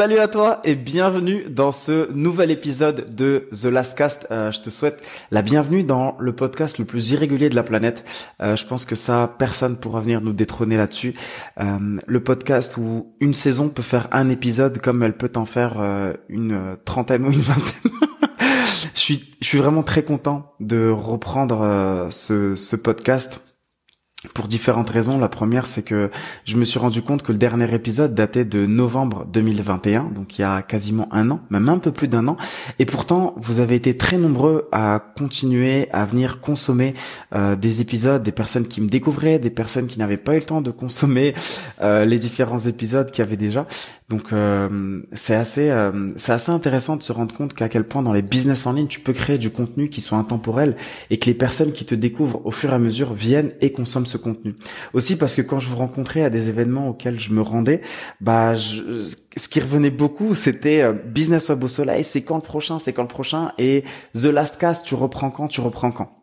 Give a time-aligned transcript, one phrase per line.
[0.00, 4.28] Salut à toi et bienvenue dans ce nouvel épisode de The Last Cast.
[4.30, 8.08] Euh, je te souhaite la bienvenue dans le podcast le plus irrégulier de la planète.
[8.40, 11.12] Euh, je pense que ça, personne pourra venir nous détrôner là-dessus.
[11.60, 15.76] Euh, le podcast où une saison peut faire un épisode comme elle peut en faire
[16.30, 17.92] une trentaine ou une vingtaine.
[18.94, 23.42] je suis, vraiment très content de reprendre ce podcast
[24.34, 25.18] pour différentes raisons.
[25.18, 26.10] La première, c'est que
[26.44, 30.42] je me suis rendu compte que le dernier épisode datait de novembre 2021, donc il
[30.42, 32.36] y a quasiment un an, même un peu plus d'un an.
[32.78, 36.94] Et pourtant, vous avez été très nombreux à continuer à venir consommer
[37.34, 40.44] euh, des épisodes, des personnes qui me découvraient, des personnes qui n'avaient pas eu le
[40.44, 41.34] temps de consommer
[41.80, 43.66] euh, les différents épisodes qu'il y avait déjà.
[44.10, 48.02] Donc euh, c'est assez euh, c'est assez intéressant de se rendre compte qu'à quel point
[48.02, 50.76] dans les business en ligne tu peux créer du contenu qui soit intemporel
[51.10, 54.06] et que les personnes qui te découvrent au fur et à mesure viennent et consomment
[54.06, 54.56] ce contenu.
[54.94, 57.82] Aussi parce que quand je vous rencontrais à des événements auxquels je me rendais,
[58.20, 62.80] bah ce qui revenait beaucoup c'était euh, business web au soleil, c'est quand le prochain,
[62.80, 63.84] c'est quand le prochain et
[64.14, 66.19] the last cast, tu reprends quand, tu reprends quand.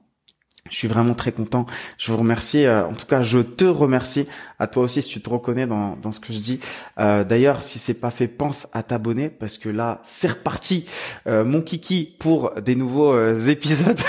[0.70, 1.66] Je suis vraiment très content.
[1.98, 2.66] Je vous remercie.
[2.66, 4.28] Euh, en tout cas, je te remercie.
[4.60, 6.60] À toi aussi, si tu te reconnais dans, dans ce que je dis.
[7.00, 10.86] Euh, D'ailleurs, si c'est pas fait, pense à t'abonner parce que là, c'est reparti.
[11.28, 14.00] Euh, mon kiki pour des nouveaux épisodes.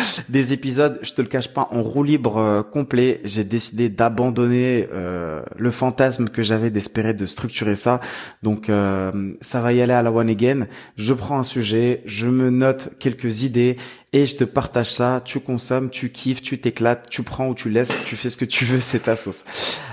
[0.28, 3.20] des épisodes, je te le cache pas, en roue libre euh, complet.
[3.24, 8.00] J'ai décidé d'abandonner euh, le fantasme que j'avais d'espérer de structurer ça.
[8.42, 10.66] Donc euh, ça va y aller à la one again.
[10.96, 13.76] Je prends un sujet, je me note quelques idées
[14.12, 15.22] et je te partage ça.
[15.24, 18.44] Tu consommes, tu kiffes, tu t'éclates, tu prends ou tu laisses, tu fais ce que
[18.44, 19.44] tu veux, c'est ta sauce.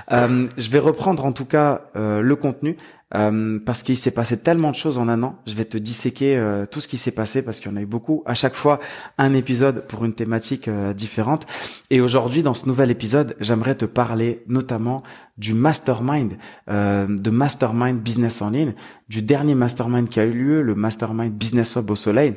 [0.09, 2.77] je vais reprendre en tout cas le contenu.
[3.15, 5.39] Euh, parce qu'il s'est passé tellement de choses en un an.
[5.47, 7.81] Je vais te disséquer euh, tout ce qui s'est passé parce qu'il y en a
[7.81, 8.21] eu beaucoup.
[8.25, 8.79] À chaque fois,
[9.17, 11.45] un épisode pour une thématique euh, différente.
[11.89, 15.03] Et aujourd'hui, dans ce nouvel épisode, j'aimerais te parler notamment
[15.37, 16.37] du mastermind,
[16.67, 18.73] de mastermind business en ligne,
[19.07, 22.33] du dernier mastermind qui a eu lieu, le mastermind business web au soleil.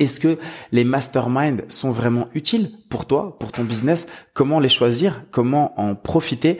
[0.00, 0.38] Est-ce que
[0.72, 4.06] les masterminds sont vraiment utiles pour toi, pour ton business?
[4.34, 5.24] Comment les choisir?
[5.30, 6.58] Comment en profiter?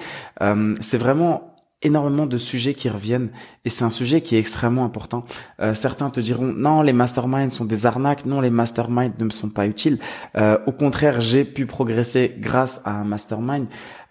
[0.80, 1.47] C'est vraiment
[1.82, 3.30] énormément de sujets qui reviennent
[3.64, 5.24] et c'est un sujet qui est extrêmement important.
[5.60, 9.30] Euh, certains te diront non, les masterminds sont des arnaques, non, les masterminds ne me
[9.30, 9.98] sont pas utiles.
[10.36, 13.66] Euh, au contraire, j'ai pu progresser grâce à un mastermind.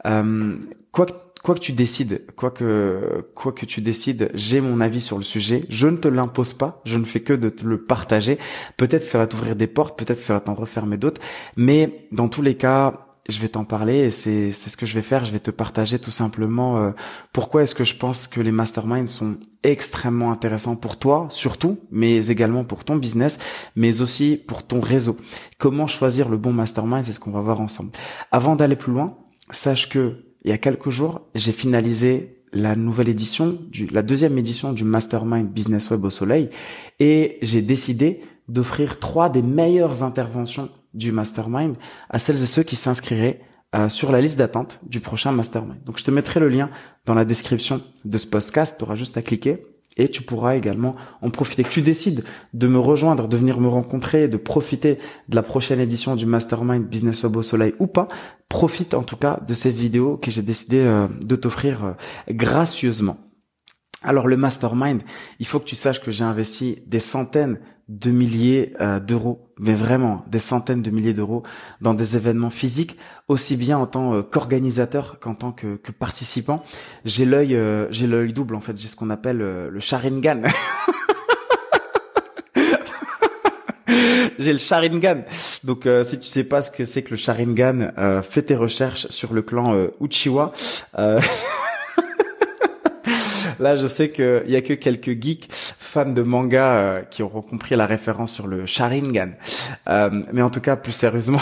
[0.06, 0.58] Euh,
[0.92, 1.14] quoi que
[1.44, 5.24] quoi que tu décides, quoi que quoi que tu décides, j'ai mon avis sur le
[5.24, 5.64] sujet.
[5.70, 8.38] Je ne te l'impose pas, je ne fais que de te le partager.
[8.76, 11.22] Peut-être que ça va t'ouvrir des portes, peut-être que ça va t'en refermer d'autres,
[11.56, 14.94] mais dans tous les cas, je vais t'en parler et c'est c'est ce que je
[14.94, 15.26] vais faire.
[15.26, 16.92] Je vais te partager tout simplement euh,
[17.34, 22.28] pourquoi est-ce que je pense que les masterminds sont extrêmement intéressants pour toi surtout, mais
[22.28, 23.40] également pour ton business,
[23.76, 25.18] mais aussi pour ton réseau.
[25.58, 27.92] Comment choisir le bon mastermind, c'est ce qu'on va voir ensemble.
[28.32, 29.18] Avant d'aller plus loin,
[29.52, 34.38] sache que il y a quelques jours, j'ai finalisé la nouvelle édition, du, la deuxième
[34.38, 36.50] édition du Mastermind Business Web au Soleil,
[37.00, 41.75] et j'ai décidé d'offrir trois des meilleures interventions du mastermind
[42.09, 43.40] à celles et ceux qui s'inscriraient
[43.75, 45.84] euh, sur la liste d'attente du prochain mastermind.
[45.85, 46.69] Donc je te mettrai le lien
[47.06, 49.66] dans la description de ce podcast, tu auras juste à cliquer
[49.97, 51.63] et tu pourras également en profiter.
[51.63, 54.97] Que tu décides de me rejoindre, de venir me rencontrer, de profiter
[55.28, 58.07] de la prochaine édition du Mastermind Business Web au Soleil ou pas,
[58.47, 61.94] profite en tout cas de ces vidéos que j'ai décidé euh, de t'offrir euh,
[62.30, 63.18] gracieusement.
[64.03, 65.02] Alors le mastermind,
[65.40, 67.59] il faut que tu saches que j'ai investi des centaines
[67.90, 71.44] de milliers euh, d'euros, mais vraiment des centaines de milliers d'euros
[71.80, 76.64] dans des événements physiques, aussi bien en tant euh, qu'organisateur qu'en tant que, que participant.
[77.06, 78.78] J'ai l'œil, euh, j'ai l'œil double en fait.
[78.78, 80.42] J'ai ce qu'on appelle le Sharingan.
[84.38, 85.24] j'ai le Sharingan.
[85.64, 89.34] Donc si tu sais pas ce que c'est que le Sharingan, fais tes recherches sur
[89.34, 90.52] le clan Uchiwa.
[93.59, 95.50] Là, je sais qu'il y a que quelques geeks
[95.88, 99.31] fans de manga euh, qui auront compris la référence sur le Sharingan.
[99.88, 101.39] Euh, mais en tout cas, plus sérieusement.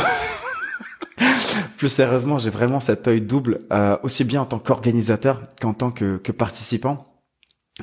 [1.77, 5.91] plus sérieusement, j'ai vraiment cet œil double, euh, aussi bien en tant qu'organisateur qu'en tant
[5.91, 7.05] que, que participant.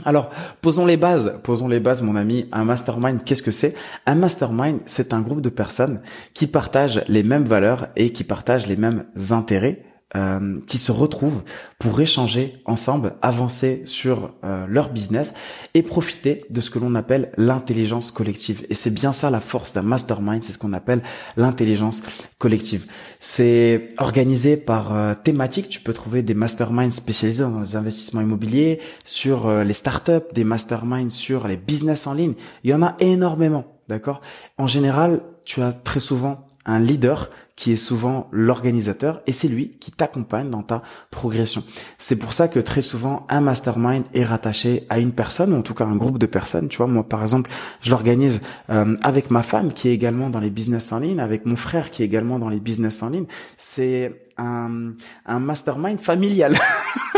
[0.04, 0.30] Alors,
[0.62, 2.48] posons les bases, posons les bases, mon ami.
[2.52, 3.74] Un mastermind, qu'est-ce que c'est?
[4.06, 6.00] Un mastermind, c'est un groupe de personnes
[6.32, 11.42] qui partagent les mêmes valeurs et qui partagent les mêmes intérêts euh, qui se retrouvent
[11.78, 15.32] pour échanger ensemble, avancer sur euh, leur business
[15.72, 18.66] et profiter de ce que l'on appelle l'intelligence collective.
[18.68, 21.02] Et c'est bien ça la force d'un mastermind, c'est ce qu'on appelle
[21.38, 22.02] l'intelligence
[22.36, 22.88] collective.
[23.20, 25.70] C'est organisé par euh, thématique.
[25.70, 31.08] Tu peux trouver des masterminds spécialisés dans les investissements immobiliers, sur les startups, des masterminds
[31.08, 32.34] sur les business en ligne.
[32.64, 34.20] Il y en a énormément, d'accord?
[34.58, 37.30] En général, tu as très souvent un leader
[37.62, 40.82] qui est souvent l'organisateur et c'est lui qui t'accompagne dans ta
[41.12, 41.62] progression.
[41.96, 45.62] C'est pour ça que très souvent un mastermind est rattaché à une personne ou en
[45.62, 46.66] tout cas un groupe de personnes.
[46.66, 47.48] Tu vois, moi par exemple,
[47.80, 51.46] je l'organise euh, avec ma femme qui est également dans les business en ligne, avec
[51.46, 53.26] mon frère qui est également dans les business en ligne.
[53.56, 54.94] C'est un,
[55.26, 56.56] un mastermind familial.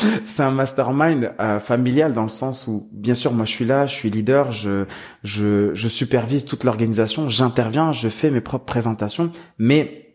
[0.26, 3.86] c'est un mastermind euh, familial dans le sens où, bien sûr, moi je suis là,
[3.86, 4.84] je suis leader, je
[5.22, 10.06] je, je supervise toute l'organisation, j'interviens, je fais mes propres présentations, mais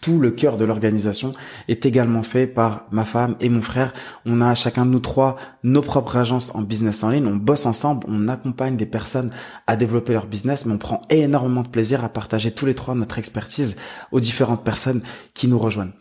[0.00, 1.34] tout le cœur de l'organisation
[1.66, 3.92] est également fait par ma femme et mon frère.
[4.24, 7.26] On a chacun de nous trois nos propres agences en business en ligne.
[7.26, 9.32] On bosse ensemble, on accompagne des personnes
[9.66, 12.94] à développer leur business, mais on prend énormément de plaisir à partager tous les trois
[12.94, 13.76] notre expertise
[14.12, 15.02] aux différentes personnes
[15.34, 15.92] qui nous rejoignent.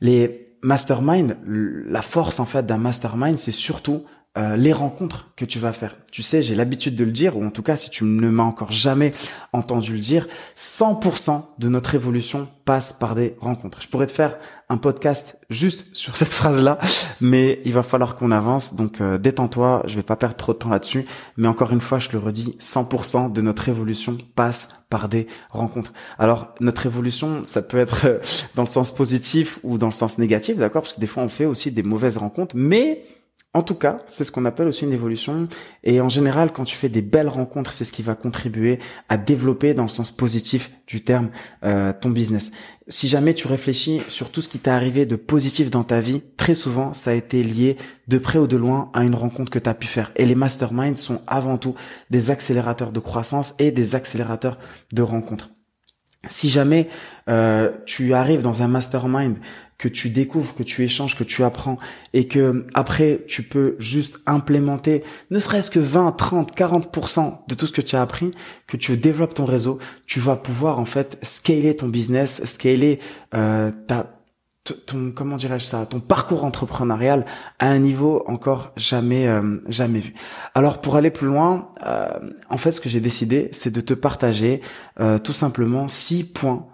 [0.00, 4.04] Les mastermind, la force en fait d'un mastermind, c'est surtout
[4.36, 5.96] euh, les rencontres que tu vas faire.
[6.12, 8.42] Tu sais, j'ai l'habitude de le dire, ou en tout cas, si tu ne m'as
[8.42, 9.12] encore jamais
[9.52, 13.80] entendu le dire, 100% de notre évolution passe par des rencontres.
[13.82, 14.36] Je pourrais te faire
[14.68, 16.78] un podcast juste sur cette phrase-là,
[17.20, 18.74] mais il va falloir qu'on avance.
[18.74, 21.06] Donc, euh, détends-toi, je vais pas perdre trop de temps là-dessus.
[21.36, 25.92] Mais encore une fois, je le redis, 100% de notre évolution passe par des rencontres.
[26.18, 28.18] Alors, notre évolution, ça peut être euh,
[28.54, 30.82] dans le sens positif ou dans le sens négatif, d'accord?
[30.82, 33.04] Parce que des fois, on fait aussi des mauvaises rencontres, mais
[33.54, 35.48] en tout cas, c'est ce qu'on appelle aussi une évolution.
[35.82, 38.78] Et en général, quand tu fais des belles rencontres, c'est ce qui va contribuer
[39.08, 41.30] à développer dans le sens positif du terme
[41.64, 42.50] euh, ton business.
[42.88, 46.22] Si jamais tu réfléchis sur tout ce qui t'est arrivé de positif dans ta vie,
[46.36, 49.58] très souvent, ça a été lié de près ou de loin à une rencontre que
[49.58, 50.12] tu as pu faire.
[50.16, 51.74] Et les masterminds sont avant tout
[52.10, 54.58] des accélérateurs de croissance et des accélérateurs
[54.92, 55.50] de rencontres.
[56.26, 56.88] Si jamais
[57.28, 59.36] euh, tu arrives dans un mastermind
[59.78, 61.78] que tu découvres, que tu échanges, que tu apprends
[62.12, 67.66] et que après tu peux juste implémenter ne serait-ce que 20, 30, 40% de tout
[67.66, 68.32] ce que tu as appris,
[68.66, 72.98] que tu développes ton réseau, tu vas pouvoir en fait scaler ton business, scaler
[73.34, 74.18] euh, ta
[74.74, 77.24] ton comment dirais-je ça ton parcours entrepreneurial
[77.58, 80.14] à un niveau encore jamais euh, jamais vu.
[80.54, 82.08] Alors pour aller plus loin, euh,
[82.50, 84.60] en fait ce que j'ai décidé c'est de te partager
[85.00, 86.66] euh, tout simplement six points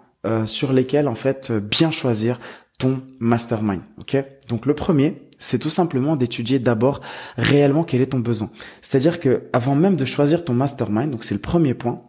[0.45, 2.39] sur lesquels en fait bien choisir
[2.77, 3.81] ton mastermind.
[3.99, 4.17] Ok?
[4.47, 7.01] Donc le premier, c'est tout simplement d'étudier d'abord
[7.37, 8.49] réellement quel est ton besoin.
[8.81, 12.01] C'est-à-dire que avant même de choisir ton mastermind, donc c'est le premier point,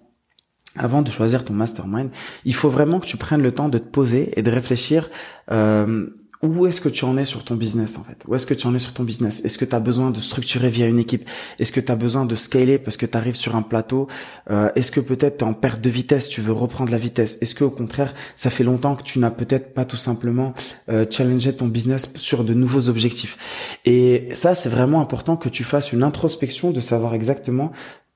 [0.76, 2.10] avant de choisir ton mastermind,
[2.44, 5.08] il faut vraiment que tu prennes le temps de te poser et de réfléchir
[5.50, 6.06] euh,
[6.42, 8.22] où est-ce que tu en es sur ton business en fait?
[8.26, 9.44] Où est-ce que tu en es sur ton business?
[9.44, 11.28] Est-ce que tu as besoin de structurer via une équipe?
[11.58, 14.08] Est-ce que tu as besoin de scaler parce que tu arrives sur un plateau?
[14.50, 17.38] Euh, Est-ce que peut-être tu es en perte de vitesse, tu veux reprendre la vitesse?
[17.40, 20.52] Est-ce que au contraire, ça fait longtemps que tu n'as peut-être pas tout simplement
[20.88, 23.78] euh, challengé ton business sur de nouveaux objectifs?
[23.84, 27.72] Et ça, c'est vraiment important que tu fasses une introspection de savoir exactement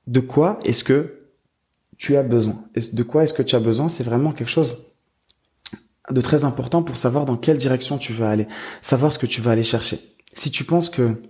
[0.07, 1.21] de quoi est-ce que
[1.97, 2.63] tu as besoin.
[2.93, 3.87] De quoi est-ce que tu as besoin?
[3.87, 4.90] C'est vraiment quelque chose
[6.09, 8.47] de très important pour savoir dans quelle direction tu veux aller,
[8.81, 9.99] savoir ce que tu vas aller chercher.
[10.33, 11.21] Si tu penses que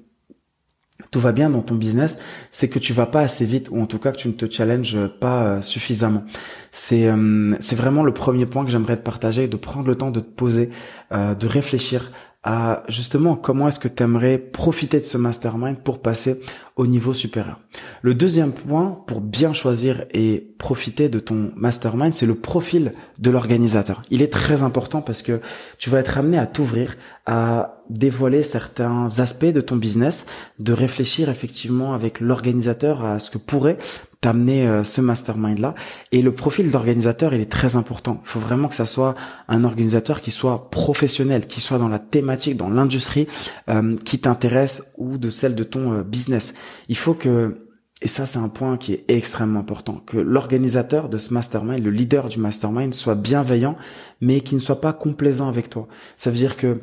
[1.09, 2.19] tout va bien dans ton business,
[2.51, 4.50] c'est que tu vas pas assez vite ou en tout cas que tu ne te
[4.50, 6.23] challenges pas euh, suffisamment.
[6.71, 10.12] C'est euh, c'est vraiment le premier point que j'aimerais te partager, de prendre le temps
[10.12, 10.69] de te poser,
[11.12, 12.12] euh, de réfléchir
[12.44, 16.42] à justement comment est-ce que tu aimerais profiter de ce mastermind pour passer
[16.76, 17.60] au niveau supérieur.
[18.02, 23.30] Le deuxième point pour bien choisir et profiter de ton mastermind, c'est le profil de
[23.30, 24.02] l'organisateur.
[24.10, 25.40] Il est très important parce que
[25.78, 30.26] tu vas être amené à t'ouvrir, à dévoiler certains aspects de ton business,
[30.57, 33.78] de réfléchir effectivement avec l'organisateur à ce que pourrait
[34.21, 35.73] t'amener euh, ce mastermind là
[36.11, 38.21] et le profil d'organisateur il est très important.
[38.23, 39.16] Il faut vraiment que ça soit
[39.47, 43.28] un organisateur qui soit professionnel qui soit dans la thématique dans l'industrie
[43.69, 46.54] euh, qui t'intéresse ou de celle de ton euh, business.
[46.87, 47.66] Il faut que
[48.04, 51.92] et ça c'est un point qui est extrêmement important que l'organisateur de ce mastermind le
[51.92, 53.75] leader du mastermind soit bienveillant
[54.21, 55.87] mais qui ne soit pas complaisant avec toi.
[56.16, 56.80] Ça veut dire que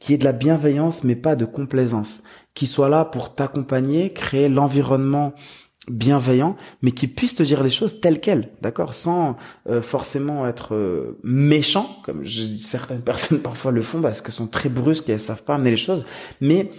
[0.00, 2.24] qui ait de la bienveillance mais pas de complaisance.
[2.54, 5.32] Qui soit là pour t'accompagner créer l'environnement
[5.88, 9.36] bienveillant, mais qui puisse te dire les choses telles quelles, d'accord, sans
[9.68, 14.46] euh, forcément être euh, méchant, comme je, certaines personnes parfois le font parce que sont
[14.46, 16.06] très brusques et elles savent pas amener les choses,
[16.40, 16.70] mais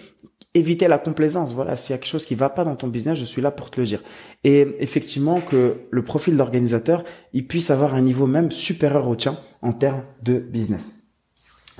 [0.54, 1.54] éviter la complaisance.
[1.54, 3.52] Voilà, s'il y a quelque chose qui va pas dans ton business, je suis là
[3.52, 4.04] pour te le dire.
[4.44, 9.38] Et effectivement que le profil d'organisateur, il puisse avoir un niveau même supérieur au tien
[9.62, 10.96] en termes de business.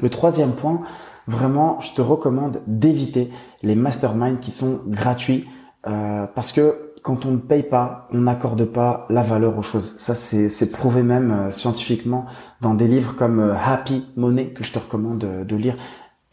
[0.02, 0.84] Le troisième point,
[1.28, 3.32] vraiment, je te recommande d'éviter
[3.64, 5.46] les masterminds qui sont gratuits
[5.88, 9.96] euh, parce que quand on ne paye pas, on n'accorde pas la valeur aux choses.
[9.98, 12.26] Ça, c'est prouvé même euh, scientifiquement
[12.62, 15.78] dans des livres comme euh, Happy Money que je te recommande de, lire.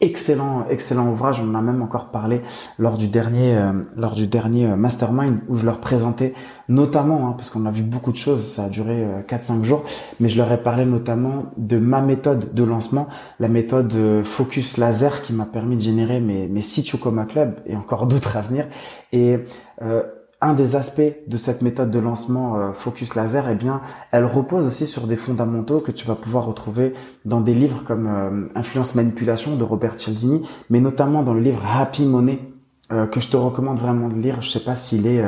[0.01, 1.41] excellent, excellent ouvrage.
[1.43, 2.41] On en a même encore parlé
[2.79, 6.33] lors du dernier, euh, lors du dernier euh, mastermind où je leur présentais
[6.67, 9.83] notamment, hein, parce qu'on a vu beaucoup de choses, ça a duré 4-5 jours,
[10.19, 13.07] mais je leur ai parlé notamment de ma méthode de lancement,
[13.39, 13.93] la méthode
[14.23, 18.35] Focus Laser qui m'a permis de générer mes, mes six Chocoma Club et encore d'autres
[18.35, 18.65] à venir.
[19.13, 19.37] Et
[20.41, 24.67] un des aspects de cette méthode de lancement euh, Focus Laser, eh bien, elle repose
[24.67, 28.95] aussi sur des fondamentaux que tu vas pouvoir retrouver dans des livres comme euh, Influence
[28.95, 32.39] Manipulation de Robert Cialdini, mais notamment dans le livre Happy Money
[32.91, 34.41] euh, que je te recommande vraiment de lire.
[34.41, 35.23] Je sais pas s'il est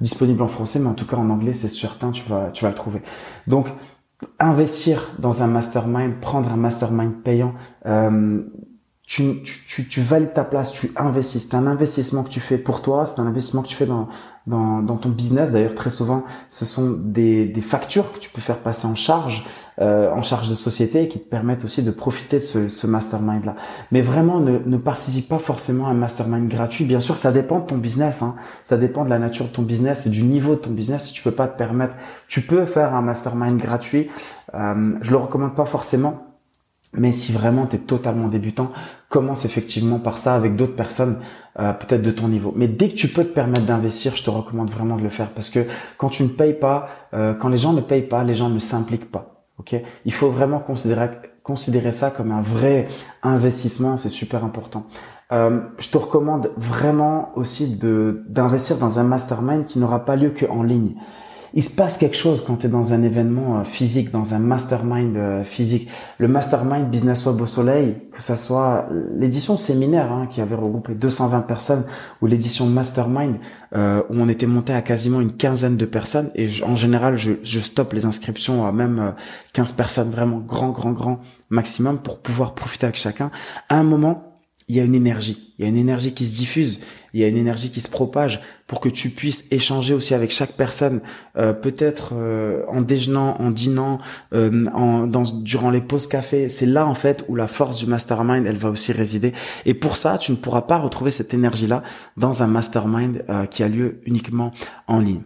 [0.00, 2.70] disponible en français, mais en tout cas en anglais, c'est certain, tu vas tu vas
[2.70, 3.02] le trouver.
[3.46, 3.68] Donc
[4.40, 7.54] investir dans un mastermind, prendre un mastermind payant,
[9.06, 11.48] tu, tu, tu, valides ta place, tu investis.
[11.48, 14.08] C'est un investissement que tu fais pour toi, c'est un investissement que tu fais dans,
[14.46, 15.52] dans, dans ton business.
[15.52, 19.46] D'ailleurs, très souvent, ce sont des, des factures que tu peux faire passer en charge,
[19.80, 23.56] euh, en charge de société, qui te permettent aussi de profiter de ce, ce mastermind-là.
[23.92, 26.84] Mais vraiment, ne, ne participe pas forcément à un mastermind gratuit.
[26.84, 28.22] Bien sûr, ça dépend de ton business.
[28.22, 28.36] Hein.
[28.64, 31.06] Ça dépend de la nature de ton business et du niveau de ton business.
[31.06, 31.94] Si tu peux pas te permettre,
[32.28, 34.08] tu peux faire un mastermind gratuit.
[34.54, 36.22] Euh, je le recommande pas forcément
[36.96, 38.72] mais si vraiment tu es totalement débutant,
[39.08, 41.20] commence effectivement par ça avec d'autres personnes
[41.58, 42.52] euh, peut-être de ton niveau.
[42.56, 45.30] Mais dès que tu peux te permettre d'investir, je te recommande vraiment de le faire
[45.30, 45.60] parce que
[45.96, 48.58] quand tu ne payes pas, euh, quand les gens ne payent pas, les gens ne
[48.58, 49.32] s'impliquent pas.
[50.04, 51.08] Il faut vraiment considérer
[51.42, 52.88] considérer ça comme un vrai
[53.22, 54.86] investissement, c'est super important.
[55.32, 60.30] Euh, je te recommande vraiment aussi de d'investir dans un mastermind qui n'aura pas lieu
[60.30, 60.94] que en ligne
[61.56, 64.38] il se passe quelque chose quand tu es dans un événement euh, physique, dans un
[64.38, 65.88] mastermind euh, physique.
[66.18, 70.92] Le mastermind Business Web au Soleil, que ça soit l'édition séminaire hein, qui avait regroupé
[70.92, 71.84] 220 personnes
[72.20, 73.36] ou l'édition mastermind
[73.74, 77.32] euh, où on était monté à quasiment une quinzaine de personnes et en général je,
[77.42, 79.14] je stoppe les inscriptions à même
[79.54, 83.30] 15 personnes, vraiment grand, grand, grand maximum pour pouvoir profiter avec chacun.
[83.70, 84.36] À un moment,
[84.68, 86.80] il y a une énergie, il y a une énergie qui se diffuse,
[87.16, 90.30] il y a une énergie qui se propage pour que tu puisses échanger aussi avec
[90.30, 91.00] chaque personne,
[91.38, 94.00] euh, peut-être euh, en déjeunant, en dînant,
[94.34, 96.50] euh, en, dans, durant les pauses café.
[96.50, 99.32] C'est là en fait où la force du mastermind, elle va aussi résider.
[99.64, 101.82] Et pour ça, tu ne pourras pas retrouver cette énergie-là
[102.18, 104.52] dans un mastermind qui a lieu uniquement
[104.86, 105.22] en ligne.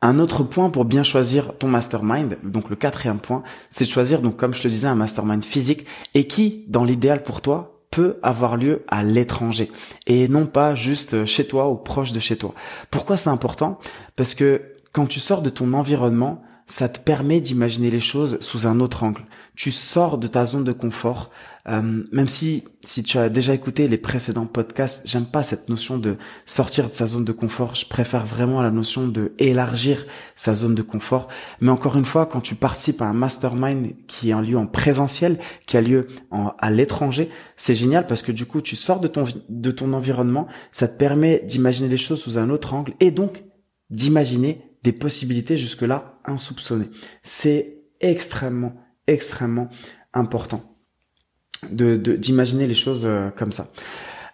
[0.00, 4.22] Un autre point pour bien choisir ton mastermind, donc le quatrième point, c'est de choisir,
[4.22, 8.18] donc comme je te disais, un mastermind physique et qui, dans l'idéal pour toi, peut
[8.22, 9.70] avoir lieu à l'étranger
[10.08, 12.54] et non pas juste chez toi ou proche de chez toi.
[12.90, 13.78] Pourquoi c'est important?
[14.16, 18.66] Parce que quand tu sors de ton environnement, ça te permet d'imaginer les choses sous
[18.66, 19.26] un autre angle.
[19.54, 21.28] Tu sors de ta zone de confort,
[21.68, 25.98] euh, même si si tu as déjà écouté les précédents podcasts, j'aime pas cette notion
[25.98, 27.74] de sortir de sa zone de confort.
[27.74, 31.28] Je préfère vraiment la notion de élargir sa zone de confort.
[31.60, 35.36] Mais encore une fois, quand tu participes à un mastermind qui a lieu en présentiel,
[35.66, 36.06] qui a lieu
[36.58, 40.46] à l'étranger, c'est génial parce que du coup, tu sors de ton de ton environnement,
[40.70, 43.44] ça te permet d'imaginer les choses sous un autre angle et donc
[43.90, 46.88] d'imaginer des possibilités jusque-là insoupçonnées.
[47.22, 48.74] C'est extrêmement,
[49.06, 49.68] extrêmement
[50.12, 50.62] important
[51.70, 53.68] de d'imaginer les choses euh, comme ça.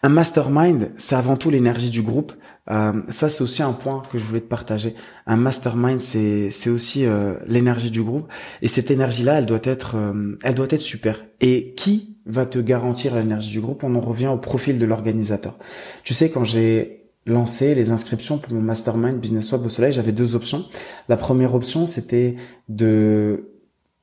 [0.03, 2.33] Un mastermind, c'est avant tout l'énergie du groupe.
[2.71, 4.95] Euh, ça, c'est aussi un point que je voulais te partager.
[5.27, 8.29] Un mastermind, c'est c'est aussi euh, l'énergie du groupe.
[8.63, 9.97] Et cette énergie-là, elle doit être,
[10.43, 11.25] elle doit être super.
[11.41, 13.83] Et qui va te garantir l'énergie du groupe?
[13.83, 15.59] On en revient au profil de l'organisateur.
[16.05, 16.98] Tu sais, quand j'ai
[17.29, 20.65] lancer les inscriptions pour mon mastermind Business Web au Soleil, j'avais deux options.
[21.09, 22.35] La première option, c'était
[22.69, 23.53] de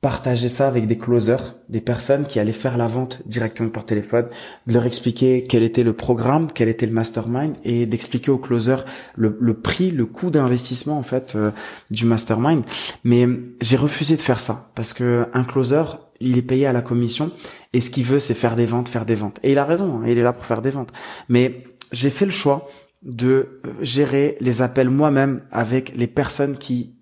[0.00, 4.28] partager ça avec des closers, des personnes qui allaient faire la vente directement par téléphone,
[4.68, 8.84] de leur expliquer quel était le programme, quel était le mastermind et d'expliquer aux closers
[9.16, 11.50] le, prix, le coût d'investissement en fait euh,
[11.90, 12.62] du mastermind.
[13.02, 13.26] Mais
[13.60, 15.82] j'ai refusé de faire ça parce que un closer,
[16.20, 17.32] il est payé à la commission
[17.72, 19.40] et ce qu'il veut c'est faire des ventes, faire des ventes.
[19.42, 20.92] Et il a raison, hein, il est là pour faire des ventes.
[21.28, 22.68] Mais j'ai fait le choix
[23.06, 26.96] de euh, gérer les appels moi-même avec les personnes qui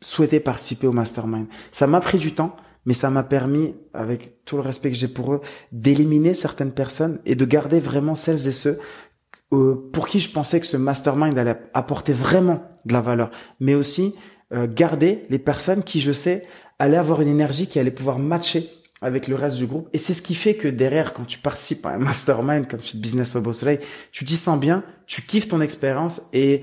[0.00, 1.46] souhaitaient participer au mastermind.
[1.70, 2.56] Ça m'a pris du temps,
[2.86, 5.40] mais ça m'a permis, avec tout le respect que j'ai pour eux,
[5.70, 8.80] d'éliminer certaines personnes et de garder vraiment celles et ceux
[9.52, 13.30] euh, pour qui je pensais que ce mastermind allait apporter vraiment de la valeur,
[13.60, 14.16] mais aussi
[14.52, 16.42] euh, garder les personnes qui, je sais,
[16.78, 18.68] allaient avoir une énergie qui allait pouvoir matcher
[19.02, 19.88] avec le reste du groupe.
[19.92, 22.98] Et c'est ce qui fait que derrière, quand tu participes à un mastermind comme de
[22.98, 23.80] Business au Beau Soleil,
[24.12, 26.62] tu t'y sens bien, tu kiffes ton expérience et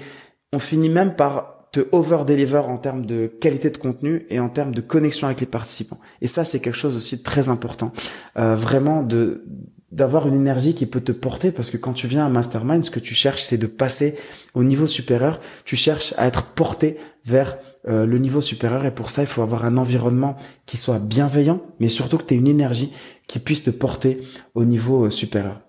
[0.51, 4.73] on finit même par te over-deliver en termes de qualité de contenu et en termes
[4.73, 5.99] de connexion avec les participants.
[6.21, 7.93] Et ça, c'est quelque chose aussi de très important.
[8.37, 9.45] Euh, vraiment de
[9.91, 12.91] d'avoir une énergie qui peut te porter parce que quand tu viens à mastermind, ce
[12.91, 14.17] que tu cherches, c'est de passer
[14.53, 15.39] au niveau supérieur.
[15.65, 19.41] Tu cherches à être porté vers euh, le niveau supérieur et pour ça, il faut
[19.41, 22.93] avoir un environnement qui soit bienveillant, mais surtout que tu aies une énergie
[23.27, 24.21] qui puisse te porter
[24.53, 25.61] au niveau euh, supérieur.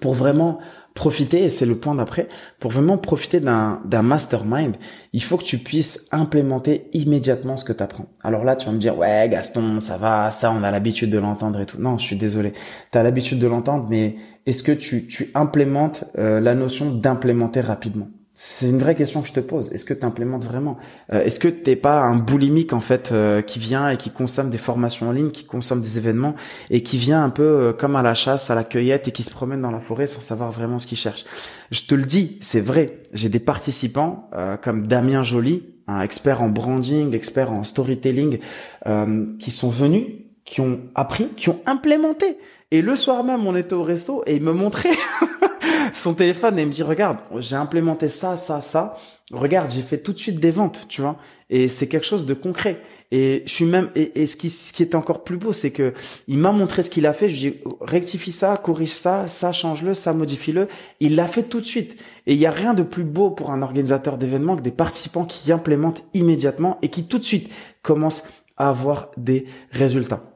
[0.00, 0.58] Pour vraiment
[0.94, 4.76] profiter, et c'est le point d'après, pour vraiment profiter d'un, mastermind,
[5.12, 8.06] il faut que tu puisses implémenter immédiatement ce que tu apprends.
[8.22, 11.18] Alors là, tu vas me dire, ouais, Gaston, ça va, ça, on a l'habitude de
[11.18, 11.80] l'entendre et tout.
[11.80, 12.52] Non, je suis désolé.
[12.90, 17.60] Tu as l'habitude de l'entendre, mais est-ce que tu, tu implémentes euh, la notion d'implémenter
[17.60, 18.08] rapidement?
[18.34, 19.70] C'est une vraie question que je te pose.
[19.72, 20.78] Est-ce que tu implémentes vraiment?
[21.12, 24.48] Euh, Est-ce que t'es pas un boulimique en fait euh, qui vient et qui consomme
[24.48, 26.34] des formations en ligne, qui consomme des événements
[26.70, 29.22] et qui vient un peu euh, comme à la chasse, à la cueillette et qui
[29.22, 31.26] se promène dans la forêt sans savoir vraiment ce qu'il cherche?
[31.70, 33.02] Je te le dis, c'est vrai.
[33.12, 34.30] J'ai des participants
[34.62, 38.38] comme Damien Joly, un expert en branding, expert en storytelling,
[39.38, 40.06] qui sont venus,
[40.44, 42.38] qui ont appris, qui ont implémenté.
[42.70, 44.92] Et le soir même, on était au resto et il me montrait
[45.94, 48.96] son téléphone et me dit regarde, j'ai implémenté ça, ça, ça.
[49.32, 51.16] Regarde, j'ai fait tout de suite des ventes, tu vois.
[51.48, 52.80] Et c'est quelque chose de concret.
[53.10, 55.92] Et je suis même et, ce qui ce qui est encore plus beau, c'est que
[56.28, 57.28] il m'a montré ce qu'il a fait.
[57.28, 60.68] Je lui rectifie ça, corrige ça, ça change-le, ça modifie-le.
[61.00, 62.00] Il l'a fait tout de suite.
[62.26, 65.26] Et il y a rien de plus beau pour un organisateur d'événements que des participants
[65.26, 68.24] qui implémentent immédiatement et qui tout de suite commencent
[68.56, 70.31] à avoir des résultats.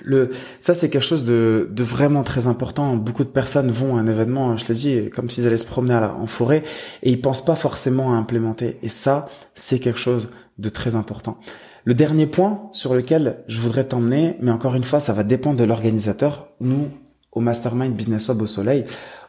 [0.00, 2.96] Le, ça c'est quelque chose de, de, vraiment très important.
[2.96, 5.94] Beaucoup de personnes vont à un événement, je te dis, comme s'ils allaient se promener
[5.94, 6.64] en forêt,
[7.02, 8.78] et ils pensent pas forcément à implémenter.
[8.82, 11.38] Et ça, c'est quelque chose de très important.
[11.84, 15.58] Le dernier point sur lequel je voudrais t'emmener, mais encore une fois, ça va dépendre
[15.58, 16.48] de l'organisateur.
[16.60, 16.88] Nous,
[17.32, 18.84] au Mastermind Business Web au Soleil,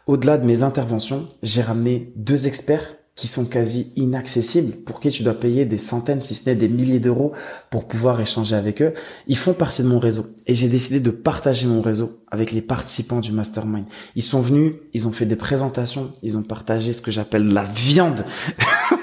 [0.05, 5.22] au-delà de mes interventions, j'ai ramené deux experts qui sont quasi inaccessibles, pour qui tu
[5.22, 7.32] dois payer des centaines, si ce n'est des milliers d'euros
[7.70, 8.93] pour pouvoir échanger avec eux,
[9.27, 10.25] ils font partie de mon réseau.
[10.48, 13.86] Et j'ai décidé de partager mon réseau avec les participants du mastermind.
[14.15, 17.65] Ils sont venus, ils ont fait des présentations, ils ont partagé ce que j'appelle la
[17.65, 18.25] viande.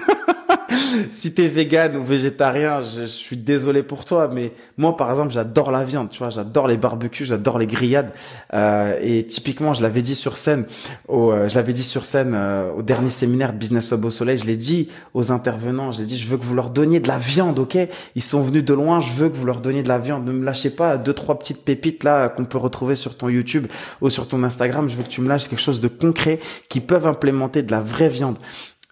[1.12, 5.70] si t'es vegan ou végétarien, je, suis désolé pour toi, mais moi, par exemple, j'adore
[5.70, 8.12] la viande, tu vois, j'adore les barbecues, j'adore les grillades,
[8.54, 10.66] euh, et typiquement, je l'avais dit sur scène,
[11.08, 14.10] au, euh, je l'avais dit sur scène euh, au dernier séminaire de Business Web au
[14.10, 17.08] Soleil, je l'ai dit aux intervenants, j'ai dit, je veux que vous leur donniez de
[17.08, 17.78] la viande, ok?
[18.14, 20.32] Ils sont venus de loin, je veux que vous leur donniez de la viande, ne
[20.32, 23.66] me lâchez pas deux trois petites pépites là qu'on peut retrouver sur ton YouTube
[24.00, 26.80] ou sur ton Instagram, je veux que tu me lâches quelque chose de concret qui
[26.80, 28.38] peuvent implémenter de la vraie viande.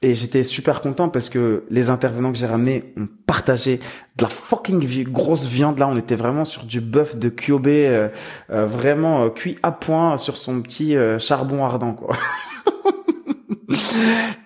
[0.01, 3.81] Et j'étais super content parce que les intervenants que j'ai ramenés ont partagé
[4.17, 5.81] de la fucking grosse viande.
[5.81, 8.09] Là, on était vraiment sur du bœuf de Kyobe, euh,
[8.51, 12.17] euh, vraiment euh, cuit à point sur son petit charbon ardent, quoi.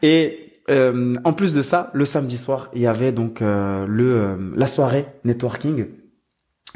[0.02, 0.38] Et
[0.68, 5.84] en plus de ça, le samedi soir, il y avait donc le la soirée networking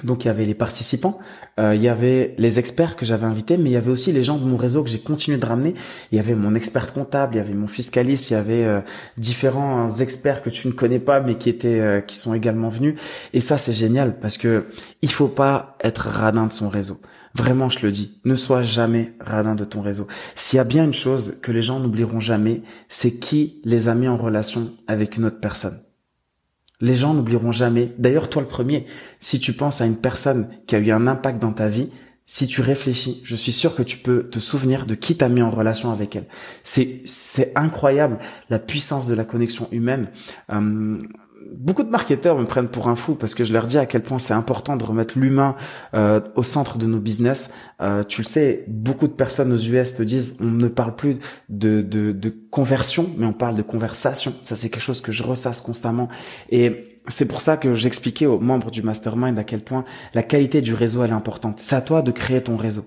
[0.05, 1.19] donc il y avait les participants,
[1.59, 4.23] euh, il y avait les experts que j'avais invités, mais il y avait aussi les
[4.23, 5.75] gens de mon réseau que j'ai continué de ramener.
[6.13, 8.81] Il y avait mon expert comptable, il y avait mon fiscaliste, il y avait euh,
[9.17, 12.97] différents experts que tu ne connais pas, mais qui étaient, euh, qui sont également venus.
[13.33, 14.67] Et ça c'est génial parce que
[15.01, 16.99] il faut pas être radin de son réseau.
[17.35, 20.07] Vraiment, je le dis, ne sois jamais radin de ton réseau.
[20.37, 23.95] S'il y a bien une chose que les gens n'oublieront jamais, c'est qui les a
[23.95, 25.79] mis en relation avec une autre personne.
[26.81, 27.95] Les gens n'oublieront jamais.
[27.99, 28.87] D'ailleurs, toi le premier,
[29.21, 31.89] si tu penses à une personne qui a eu un impact dans ta vie,
[32.27, 35.43] si tu réfléchis, je suis sûr que tu peux te souvenir de qui t'a mis
[35.43, 36.27] en relation avec elle.
[36.65, 38.19] C'est incroyable
[38.51, 40.11] la puissance de la connexion humaine.
[40.53, 40.99] Euh,
[41.53, 44.03] beaucoup de marketeurs me prennent pour un fou parce que je leur dis à quel
[44.03, 45.57] point c'est important de remettre l'humain
[45.95, 47.51] euh, au centre de nos business.
[47.81, 51.19] Euh, tu le sais, beaucoup de personnes aux US te disent on ne parle plus
[51.49, 54.35] de, de, de conversion, mais on parle de conversation.
[54.43, 56.09] Ça, c'est quelque chose que je ressasse constamment.
[56.51, 60.61] Et c'est pour ça que j'expliquais aux membres du mastermind à quel point la qualité
[60.61, 61.61] du réseau elle est importante.
[61.61, 62.87] C'est à toi de créer ton réseau.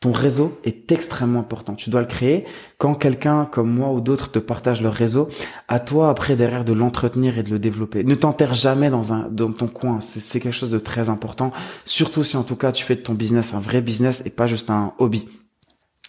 [0.00, 1.74] Ton réseau est extrêmement important.
[1.74, 2.44] Tu dois le créer.
[2.78, 5.28] Quand quelqu'un comme moi ou d'autres te partagent leur réseau,
[5.66, 8.04] à toi après derrière de l'entretenir et de le développer.
[8.04, 10.00] Ne t'enterre jamais dans un dans ton coin.
[10.00, 11.50] C'est quelque chose de très important.
[11.84, 14.46] Surtout si en tout cas tu fais de ton business un vrai business et pas
[14.46, 15.28] juste un hobby.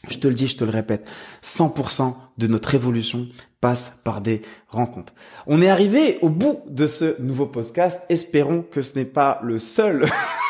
[0.07, 1.09] Je te le dis, je te le répète,
[1.43, 3.27] 100% de notre évolution
[3.59, 5.13] passe par des rencontres.
[5.45, 8.01] On est arrivé au bout de ce nouveau podcast.
[8.07, 10.05] Espérons que ce n'est pas le seul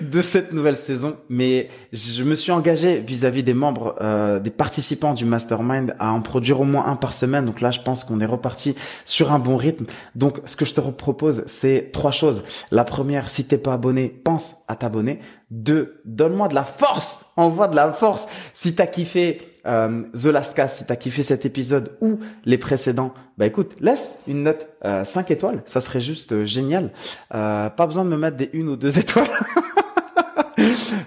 [0.00, 1.16] de cette nouvelle saison.
[1.28, 6.20] Mais je me suis engagé vis-à-vis des membres, euh, des participants du Mastermind à en
[6.20, 7.46] produire au moins un par semaine.
[7.46, 9.86] Donc là, je pense qu'on est reparti sur un bon rythme.
[10.14, 12.42] Donc, ce que je te propose, c'est trois choses.
[12.70, 15.20] La première, si t'es pas abonné, pense à t'abonner.
[15.50, 18.26] Deux, donne-moi de la force, envoie de la force.
[18.54, 23.12] Si t'as kiffé euh, The Last Cast, si t'as kiffé cet épisode ou les précédents,
[23.38, 26.90] bah écoute, laisse une note euh, 5 étoiles, ça serait juste euh, génial.
[27.34, 29.28] Euh, pas besoin de me mettre des une ou deux étoiles.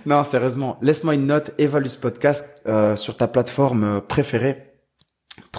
[0.05, 2.61] non, sérieusement, laisse-moi une note, évalue ce podcast
[2.95, 4.72] sur ta plateforme préférée.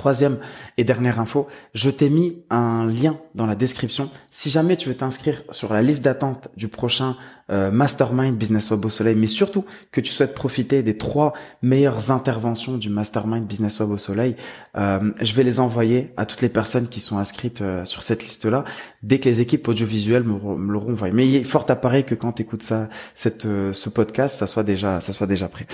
[0.05, 0.37] Troisième
[0.77, 4.11] et dernière info, je t'ai mis un lien dans la description.
[4.31, 7.17] Si jamais tu veux t'inscrire sur la liste d'attente du prochain
[7.51, 12.11] euh, Mastermind Business Web au Soleil, mais surtout que tu souhaites profiter des trois meilleures
[12.11, 14.35] interventions du Mastermind Business Web au Soleil,
[14.79, 18.23] euh, je vais les envoyer à toutes les personnes qui sont inscrites euh, sur cette
[18.23, 18.65] liste-là
[19.03, 21.13] dès que les équipes audiovisuelles me, me l'auront envoyé.
[21.13, 24.63] Mais il est fort à parier que quand tu écoutes ça, ce podcast, ça soit
[24.65, 25.67] déjà, ça soit déjà prêt.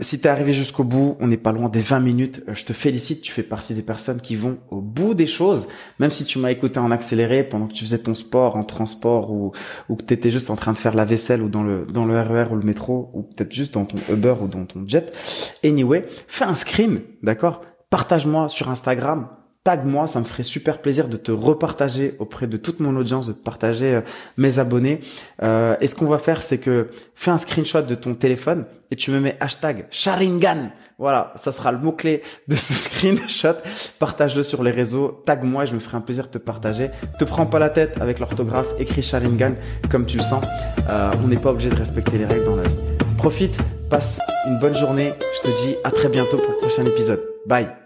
[0.00, 2.42] si tu es arrivé jusqu'au bout, on n'est pas loin des 20 minutes.
[2.48, 5.68] Je te félicite, tu fais partie des personnes qui vont au bout des choses,
[6.00, 9.30] même si tu m'as écouté en accéléré pendant que tu faisais ton sport en transport
[9.30, 9.52] ou,
[9.88, 12.06] ou que tu étais juste en train de faire la vaisselle ou dans le dans
[12.06, 14.84] le RER e ou le métro ou peut-être juste dans ton Uber ou dans ton
[14.84, 15.12] jet.
[15.62, 17.60] Anyway, fais un screen, d'accord?
[17.88, 19.28] Partage-moi sur Instagram,
[19.62, 23.32] tag-moi, ça me ferait super plaisir de te repartager auprès de toute mon audience, de
[23.32, 24.00] te partager euh,
[24.38, 25.00] mes abonnés.
[25.42, 28.96] Euh, et ce qu'on va faire, c'est que fais un screenshot de ton téléphone et
[28.96, 30.70] tu me mets hashtag Sharingan.
[30.98, 33.56] Voilà, ça sera le mot-clé de ce screenshot.
[33.98, 36.88] Partage-le sur les réseaux, tag-moi, je me ferai un plaisir de te partager.
[37.18, 39.54] Te prends pas la tête avec l'orthographe, écris Sharingan
[39.90, 40.44] comme tu le sens.
[40.88, 42.76] Euh, on n'est pas obligé de respecter les règles dans la vie.
[43.18, 43.58] Profite,
[43.90, 45.12] passe une bonne journée.
[45.36, 47.20] Je te dis à très bientôt pour le prochain épisode.
[47.46, 47.79] Bye